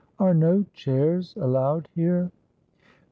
[0.17, 2.31] Are no chairs allowed here?"